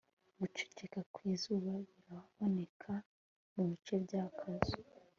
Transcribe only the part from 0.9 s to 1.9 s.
kwizuba